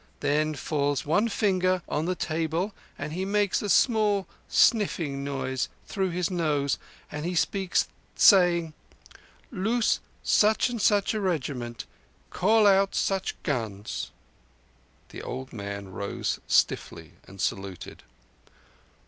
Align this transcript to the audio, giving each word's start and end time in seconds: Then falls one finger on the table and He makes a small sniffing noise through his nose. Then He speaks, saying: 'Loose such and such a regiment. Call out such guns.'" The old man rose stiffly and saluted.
Then 0.21 0.55
falls 0.55 1.05
one 1.05 1.27
finger 1.29 1.83
on 1.87 2.05
the 2.05 2.15
table 2.15 2.73
and 2.97 3.13
He 3.13 3.23
makes 3.23 3.61
a 3.61 3.69
small 3.69 4.25
sniffing 4.47 5.23
noise 5.23 5.69
through 5.85 6.09
his 6.09 6.31
nose. 6.31 6.79
Then 7.11 7.23
He 7.23 7.35
speaks, 7.35 7.87
saying: 8.15 8.73
'Loose 9.51 9.99
such 10.23 10.69
and 10.71 10.81
such 10.81 11.13
a 11.13 11.21
regiment. 11.21 11.85
Call 12.31 12.65
out 12.65 12.95
such 12.95 13.35
guns.'" 13.43 14.09
The 15.09 15.21
old 15.21 15.53
man 15.53 15.89
rose 15.91 16.39
stiffly 16.47 17.11
and 17.27 17.39
saluted. 17.39 18.01